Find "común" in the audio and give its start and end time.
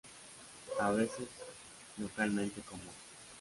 2.61-2.89